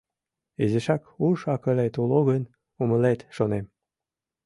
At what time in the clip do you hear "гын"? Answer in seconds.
2.29-2.43